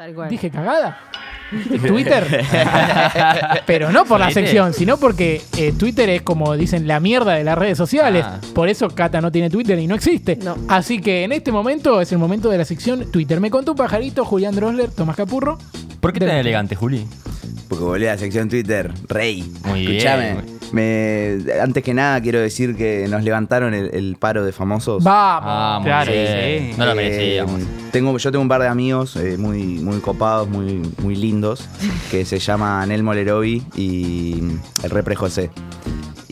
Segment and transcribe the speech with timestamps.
[0.00, 0.30] Tal cual.
[0.30, 0.98] Dije cagada.
[1.52, 2.46] ¿Dijiste Twitter.
[3.66, 4.44] Pero no por la ¿Viste?
[4.44, 8.24] sección, sino porque eh, Twitter es como dicen la mierda de las redes sociales.
[8.26, 8.40] Ah.
[8.54, 10.36] Por eso Cata no tiene Twitter y no existe.
[10.36, 10.56] No.
[10.68, 13.40] Así que en este momento es el momento de la sección Twitter.
[13.40, 15.58] Me contó un pajarito, Julián Drosler, Tomás Capurro.
[16.00, 17.06] ¿Por qué tan elegante, Juli?
[17.68, 19.52] Porque volví a la sección Twitter, rey.
[19.66, 20.49] Muy bien.
[20.72, 25.02] Me, antes que nada quiero decir que nos levantaron el, el paro de famosos.
[25.02, 25.84] Vamos.
[25.84, 26.72] Claro, sí.
[26.76, 27.60] No lo Eh, merecíamos.
[27.90, 31.68] tengo, yo tengo un par de amigos eh, muy, muy copados, muy, muy lindos,
[32.10, 34.42] que se llaman Elmo Leroy y
[34.82, 35.50] el Repre José.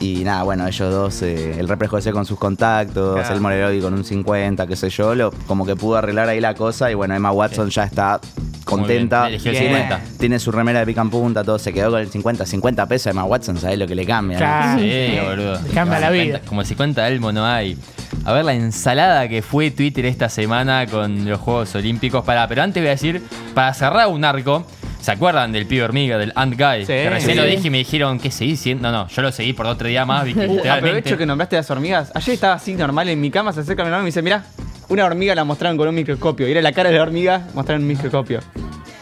[0.01, 3.34] Y nada, bueno, ellos dos, eh, el Repre José con sus contactos, Claro.
[3.34, 6.55] Elmo Leroy con un 50, qué sé yo, lo, como que pudo arreglar ahí la
[6.55, 8.20] cosa y bueno, Emma Watson ya está
[8.69, 9.23] contenta.
[9.29, 10.01] Bien, el Tiene- 50.
[10.19, 13.07] Tiene su remera de pica en punta, todo, se quedó con el 50, 50 pesos
[13.11, 14.39] Emma Watson, ¿sabés lo que le cambia?
[14.39, 14.81] Claro.
[14.81, 15.59] Sí, boludo.
[15.59, 16.41] Te cambia la vida.
[16.47, 17.77] Como si cuenta Elmo no hay.
[18.25, 22.25] A ver la ensalada que fue Twitter esta semana con los Juegos Olímpicos.
[22.25, 23.23] Para, pero antes voy a decir,
[23.55, 24.67] para cerrar un arco,
[25.01, 26.81] ¿se acuerdan del pibe hormiga, del Ant Guy?
[26.83, 26.87] Sí.
[26.87, 27.37] que recién Sí.
[27.39, 28.91] lo dije y me dijeron, ¿qué seguís siendo?
[28.91, 31.70] No, no, yo lo seguí por otro día más, Uh, literalmente- aprovecho que nombraste las
[31.70, 32.11] hormigas.
[32.14, 34.23] Ayer estaba así normal en mi cama, se acerca a mi hermano y me dice,
[34.23, 34.45] mira,
[34.89, 36.48] una hormiga la mostraron con un microscopio.
[36.48, 38.41] Y era la cara de la hormiga, mostraron un microscopio.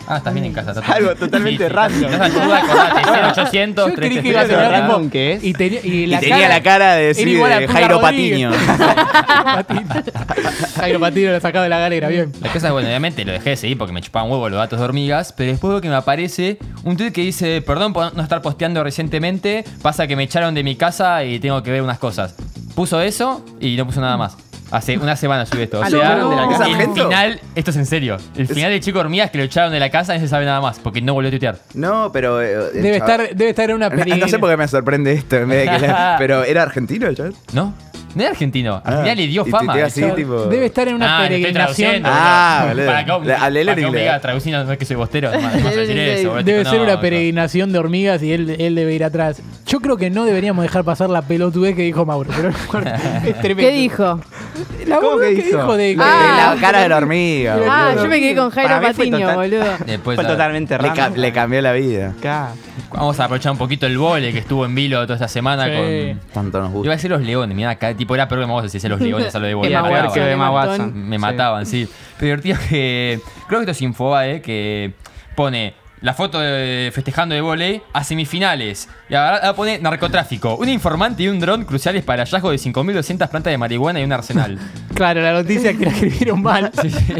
[0.08, 0.70] Ah, estás bien en casa.
[0.70, 2.12] estás- Algo totalmente random.
[2.12, 4.24] Estás al duda, acordate, 0800 Yo creí que 333.
[4.32, 5.44] iba a Pero tener random tipo- que es.
[5.44, 8.00] Y, tenía- y Y la tenía cara, la cara de, sí, igual a de Jairo.
[8.00, 8.50] Patiño.
[8.50, 9.86] Patiño.
[10.76, 12.32] Jairo Patino lo sacaba de la galera, bien.
[12.40, 14.78] La cosa es, bueno, obviamente lo dejé de seguir porque me chupaban huevo los datos
[14.78, 18.22] de hormigas, pero después veo que me aparece un tweet que dice, perdón por no
[18.22, 21.98] estar posteando recientemente, pasa que me echaron de mi casa y tengo que ver unas
[21.98, 22.34] cosas.
[22.74, 24.36] Puso eso y no puso nada más.
[24.70, 25.78] Hace una semana subí esto.
[25.78, 26.66] O Ah, sea, la casa.
[26.68, 29.78] el final, esto es en serio, el final del chico hormigas que lo echaron de
[29.80, 31.58] la casa no se sabe nada más, porque no volvió a tuitear.
[31.74, 32.42] No, pero.
[32.42, 34.16] eh, Debe chaval- estar, debe estar en una No, película.
[34.26, 35.36] no sé por qué me sorprende esto.
[35.36, 37.34] en vez de que la- pero era argentino el chaval.
[37.52, 37.74] ¿No?
[38.14, 38.80] No era argentino.
[38.82, 39.74] Al Ah, final le dio y fama.
[39.74, 42.02] así, tipo- Debe estar en una Ah, peregrinación.
[42.04, 42.86] Ah, boludo.
[42.86, 43.10] Para que,
[44.64, 45.30] no es que soy bostero.
[45.32, 45.70] No, no
[46.42, 47.00] Debe ser no, una no.
[47.00, 49.42] peregrinación de hormigas y él, él debe ir atrás.
[49.66, 52.94] Yo creo que no deberíamos dejar pasar la pelotudez que dijo Mauro, pero no importa.
[53.26, 53.70] es tremendo.
[53.70, 54.20] ¿Qué dijo?
[54.86, 56.54] La ¿Cómo que dijo de, Ah.
[56.54, 57.54] la cara de la hormiga.
[57.68, 58.04] Ah, boludo.
[58.04, 59.64] yo me quedé con Jairo Patiño, total- boludo.
[59.86, 62.14] Después, Fue a totalmente Le, ca- le cambió la vida.
[62.92, 65.70] Vamos a aprovechar un poquito el vole que estuvo en vilo toda esta semana Sí.
[66.16, 66.20] con.
[66.32, 66.90] Tanto nos Iba a gusta.
[66.92, 69.46] decir los leones, mira, acá tipo era peor que vos decís los leones a lo
[69.46, 69.68] de vole.
[69.70, 71.08] Me peor mataban.
[71.08, 71.20] Me Sí.
[71.20, 71.88] mataban, sí.
[72.18, 73.20] Pero divertido que.
[73.48, 74.92] Creo que esto es Infobae, que
[75.34, 78.88] pone la foto de festejando de volei a semifinales.
[79.08, 80.56] Y ahora pone narcotráfico.
[80.56, 84.04] Un informante y un dron cruciales para el hallazgo de 5.200 plantas de marihuana y
[84.04, 84.58] un arsenal.
[84.96, 86.70] Claro, la noticia que la escribieron mal.
[86.80, 87.12] Sí, sí.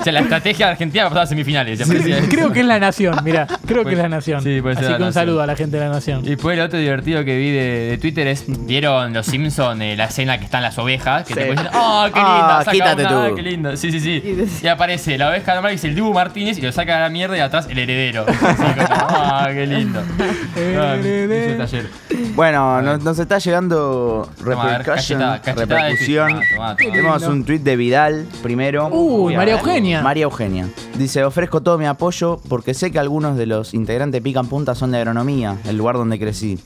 [0.00, 1.80] O sea, la estrategia de Argentina para pasar a semifinales.
[2.28, 3.46] Creo que es la nación, mira.
[3.66, 4.42] Creo que Pues- es la nación.
[4.42, 5.12] sí, puede ser Así la que un nación.
[5.22, 6.24] saludo a la gente de la nación.
[6.24, 10.04] Y después el otro divertido que vi de, de Twitter es, ¿vieron los Simpsons, la
[10.06, 11.24] escena que están las ovejas?
[11.24, 12.58] Que te ponen, ¡oh, qué Ah, linda!
[12.64, 13.16] Saca quítate una, tú.
[13.16, 13.76] "Ah, qué lindo!
[13.76, 14.46] Sí, sí, sí.
[14.62, 17.10] Y aparece la oveja normal que es el Dibu Martínez y lo saca a la
[17.10, 18.19] mierda y atrás el heredero.
[18.28, 20.00] ¡Ah, qué lindo!
[20.00, 21.90] Ah, me hizo taller.
[22.34, 26.40] Bueno, nos, nos está llegando Toma, a ver, repercussion, cachetada, cachetada de repercusión.
[26.76, 26.90] tweet.
[26.90, 28.88] Tenemos un tweet de Vidal primero.
[28.88, 30.02] Uy, María Eugenia.
[30.02, 30.68] María Eugenia.
[30.96, 34.90] Dice, ofrezco todo mi apoyo porque sé que algunos de los integrantes Pican Punta son
[34.90, 36.58] de agronomía, el lugar donde crecí.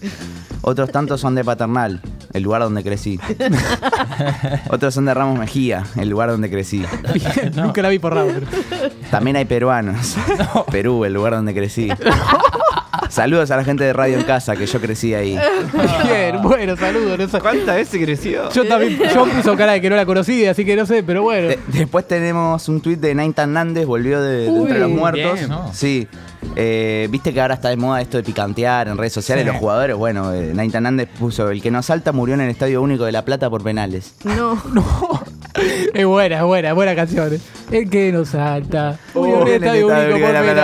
[0.62, 2.00] Otros tantos son de Paternal,
[2.34, 3.18] el lugar donde crecí.
[4.70, 6.84] Otros son de Ramos Mejía, el lugar donde crecí.
[7.54, 8.46] Nunca la vi por pero-
[9.10, 10.16] También hay peruanos.
[10.70, 11.88] Perú, el lugar donde crecí.
[13.08, 15.38] Saludos a la gente de Radio en Casa, que yo crecí ahí.
[16.04, 17.18] Bien, bueno, saludos.
[17.18, 17.40] no sé.
[17.40, 18.50] ¿Cuántas veces creció?
[18.52, 21.22] Yo también, yo puso cara de que no la conocí, así que no sé, pero
[21.22, 21.48] bueno.
[21.48, 25.34] De- después tenemos un tuit de Naintan Nández, volvió de, de entre los muertos.
[25.34, 25.72] bien, ¿no?
[25.72, 26.06] Sí.
[26.56, 29.44] Eh, Viste que ahora está de moda esto de picantear en redes sociales.
[29.44, 29.50] Sí.
[29.50, 32.82] Los jugadores, bueno, eh, Naintan Nández puso: El que no salta murió en el Estadio
[32.82, 34.14] Único de La Plata por penales.
[34.24, 34.60] No.
[35.94, 37.32] Es buena, es buena, es buena canción.
[37.34, 37.40] eh.
[37.70, 38.98] El que no salta.
[39.14, 40.56] Uy, Oh, un el estadio único por penales.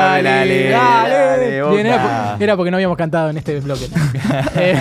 [0.72, 1.62] Dale.
[1.70, 3.86] Bien, era, por- era porque no habíamos cantado en este bloque.
[4.56, 4.76] Eh,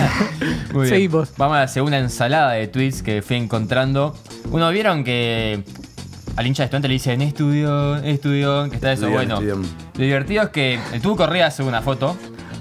[0.72, 0.94] Muy bien.
[0.94, 1.30] Seguimos.
[1.36, 4.14] Vamos a la segunda ensalada de tweets que fui encontrando.
[4.50, 5.62] Uno, ¿vieron que
[6.36, 9.06] al hincha de estudiante le dicen estudió, estudió, que está eso?
[9.06, 9.62] Estudión, bueno, estudión.
[9.94, 12.16] lo divertido es que el Tubo Correa sube una foto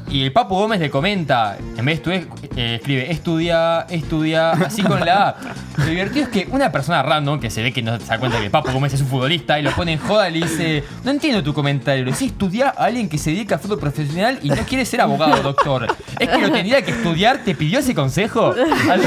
[0.09, 2.23] y el Papu Gómez le comenta, en vez de estudiar,
[2.55, 5.35] eh, escribe estudia, estudia, así con la A.
[5.79, 8.37] Lo divertido es que una persona random, que se ve que no se da cuenta
[8.37, 10.83] que el Papu Gómez es un futbolista, y lo pone en joda y le dice,
[11.03, 14.39] no entiendo tu comentario, le dice estudia a alguien que se dedica al fútbol profesional
[14.41, 15.87] y no quiere ser abogado, doctor.
[16.19, 18.53] Es que lo tendría que estudiar, ¿te pidió ese consejo?
[18.89, 19.01] Al.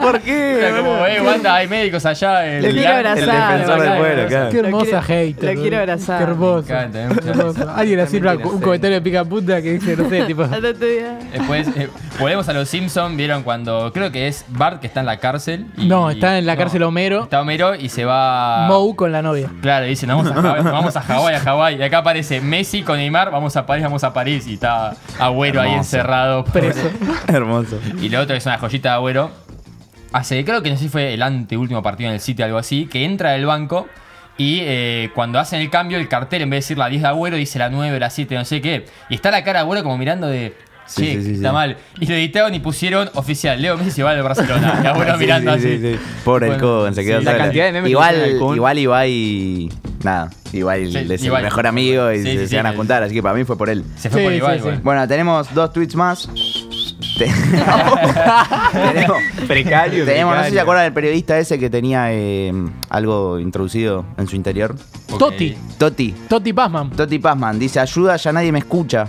[0.00, 0.72] ¿Por qué?
[0.76, 2.46] Como, eh, Wanda, hay médicos allá.
[2.46, 3.52] El, Lo quiero abrazar.
[3.52, 4.50] El defensor del pueblo, claro.
[4.50, 5.44] Qué hermosa quiero- hater.
[5.54, 6.18] la quiero abrazar.
[6.18, 6.58] Qué hermoso.
[6.68, 7.08] Encanta.
[7.22, 7.70] Qué hermoso.
[7.70, 10.44] Alguien así un comentario de pica punta que dice, no sé, tipo.
[11.32, 11.88] Después, eh,
[12.18, 13.16] volvemos a los Simpsons.
[13.16, 15.66] Vieron cuando creo que es Bart que está en la cárcel cárcel.
[15.76, 17.24] y- No, está en la no, cárcel Homero.
[17.24, 18.66] Está Homero y se va.
[18.68, 19.48] Moe con la novia.
[19.60, 21.76] Claro, dicen, vamos a Hawái, vamos a Hawái, a Hawái.
[21.78, 24.46] Y acá aparece Messi con Neymar, vamos a París, vamos a París.
[24.46, 26.44] Y está Agüero ahí encerrado.
[26.44, 26.90] Preso.
[27.28, 27.78] Hermoso.
[28.00, 29.30] Y lo otro es una joyita de Agüero.
[30.12, 32.58] Hace, creo que no sé si fue el anteúltimo partido en el City o algo
[32.58, 33.88] así, que entra del banco
[34.36, 37.08] y eh, cuando hacen el cambio, el cartel en vez de decir la 10 de
[37.08, 38.84] Agüero, dice la 9, la 7, no sé qué.
[39.08, 40.54] Y está la cara de Agüero como mirando de.
[40.86, 41.54] Sí, Che, sí, sí, está sí.
[41.54, 41.76] mal.
[42.00, 43.60] Y lo editaron y pusieron oficial.
[43.62, 44.82] Leo Messi se va al Barcelona.
[45.08, 45.78] Y Sí, mirando sí, así.
[45.78, 45.98] sí, sí.
[46.24, 47.24] Pobre el Bueno, Kun, se quedó sí.
[47.24, 48.56] La cantidad de memes que igual, Kun.
[48.56, 49.70] igual Ibai.
[50.02, 51.40] Nada, Ibai Sí, es Ibai.
[51.42, 53.34] el mejor amigo y Sí, se, sí, se sí, van a juntar, así que para
[53.36, 53.84] mí fue por él.
[53.96, 54.68] Se fue Sí, por igual, sí, sí.
[54.68, 54.80] igual.
[54.82, 56.28] Bueno, tenemos dos tweets más.
[57.18, 57.26] Te-
[58.72, 60.04] tenemos, Precario.
[60.04, 60.62] tenemos- no sé si se precario.
[60.62, 62.52] acuerdan del periodista ese que tenía eh,
[62.90, 64.74] algo introducido en su interior.
[65.10, 65.18] Ok.
[65.18, 65.56] Totti.
[65.78, 66.90] Toti, Totti Pazman.
[66.90, 69.08] Toti Pazman, dice, ayuda, ya nadie me escucha.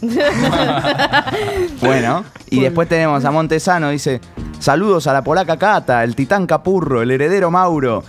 [1.80, 4.20] bueno, y después tenemos a Montesano, dice,
[4.58, 8.04] saludos a la polaca Cata, el titán Capurro, el heredero Mauro,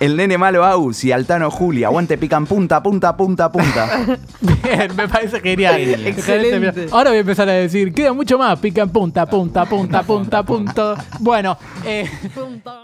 [0.00, 4.06] el nene malo Aus y Altano Juli, aguante pican punta, punta, punta, punta.
[4.40, 6.06] Bien, me parece genial.
[6.06, 6.86] Excelente.
[6.92, 8.58] Ahora voy a empezar a decir, queda mucho más.
[8.58, 11.04] Pica en punta, punta, punta, punta, punta.
[11.20, 12.82] Bueno, eh, Punto.